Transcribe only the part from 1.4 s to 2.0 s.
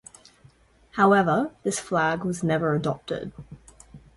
this